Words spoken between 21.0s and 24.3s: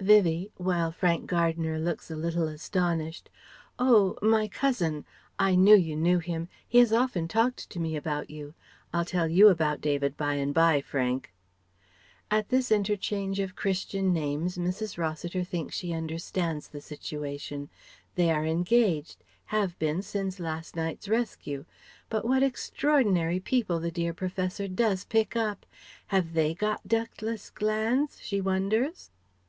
rescue. But what extraordinary people the dear